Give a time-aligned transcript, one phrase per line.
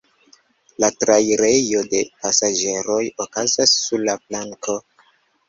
[0.83, 4.79] La trairejo de pasaĝeroj okazas sur la planko.